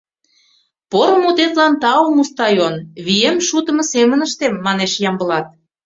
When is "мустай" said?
2.15-2.55